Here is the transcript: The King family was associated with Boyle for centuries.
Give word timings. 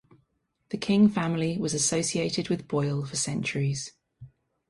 The 0.69 0.79
King 0.79 1.09
family 1.09 1.59
was 1.59 1.75
associated 1.75 2.49
with 2.49 2.67
Boyle 2.67 3.05
for 3.05 3.15
centuries. 3.15 3.93